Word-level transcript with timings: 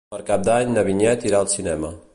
Per 0.13 0.19
Cap 0.29 0.47
d'Any 0.47 0.71
na 0.77 0.85
Vinyet 0.89 1.29
irà 1.31 1.43
al 1.43 1.53
cinema. 1.57 1.97